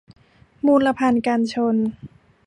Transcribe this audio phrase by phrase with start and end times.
[0.65, 1.75] มูลภัณฑ์กันชน